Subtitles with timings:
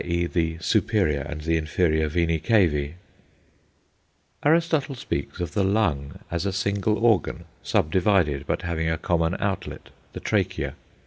[0.03, 2.93] e._ the superior and the inferior venæ cavæ).
[4.43, 9.35] Aristotle speaks of the lung as a single organ, sub divided, but having a common
[9.39, 10.73] outlet the trachea.